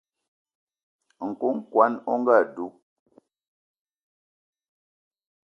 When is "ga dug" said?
2.25-2.73